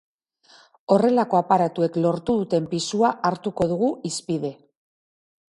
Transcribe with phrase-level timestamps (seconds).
[0.95, 4.55] Horrelako aparatuek lortu duten pisua hartuko dugu hizpide.